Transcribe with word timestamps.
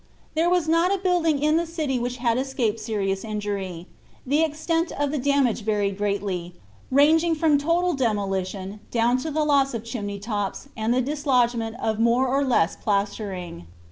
"There 0.33 0.49
was 0.49 0.67
not 0.67 0.91
a 0.91 0.97
building 0.97 1.37
in 1.43 1.57
the 1.57 1.67
city 1.67 1.99
which 1.99 2.17
had 2.17 2.39
escaped 2.39 2.79
serious 2.79 3.23
injury. 3.23 3.85
The 4.25 4.41
extent 4.43 4.91
of 4.93 5.11
the 5.11 5.19
damage 5.19 5.61
varied 5.61 5.95
greatly, 5.99 6.55
ranging 6.89 7.35
from 7.35 7.59
total 7.59 7.93
demolition 7.93 8.79
down 8.89 9.19
to 9.19 9.29
the 9.29 9.43
loss 9.45 9.75
of 9.75 9.83
chimney 9.83 10.17
tops 10.17 10.69
and 10.75 10.91
the 10.91 11.03
dislodgment 11.03 11.75
of 11.79 11.99
more 11.99 12.27
or 12.27 12.43
less 12.43 12.75
plastering. 12.75 13.67